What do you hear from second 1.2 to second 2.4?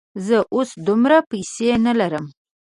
پیسې نه لرم.